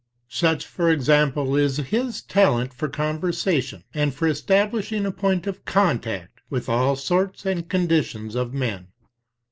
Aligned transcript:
Such 0.31 0.65
for 0.65 0.89
example 0.89 1.55
is 1.55 1.77
his 1.77 2.23
talent 2.23 2.73
for 2.73 2.89
conversation, 2.89 3.83
and 3.93 4.11
for 4.11 4.27
establishing 4.27 5.05
a 5.05 5.11
point 5.11 5.45
of 5.45 5.63
contact 5.63 6.39
with 6.49 6.67
all 6.67 6.95
sorts 6.95 7.45
and 7.45 7.69
conditions 7.69 8.33
of 8.33 8.51
men. 8.51 8.87